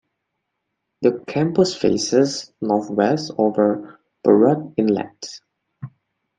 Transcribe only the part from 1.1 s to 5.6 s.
campus faces northwest over Burrard Inlet.